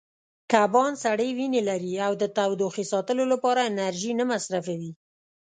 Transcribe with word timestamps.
کبان 0.51 0.93
سړې 1.03 1.29
وینې 1.37 1.61
لري 1.69 1.93
او 2.05 2.11
د 2.21 2.23
تودوخې 2.37 2.83
ساتلو 2.91 3.23
لپاره 3.33 3.67
انرژي 3.71 4.11
نه 4.19 4.23
مصرفوي. 4.31 4.91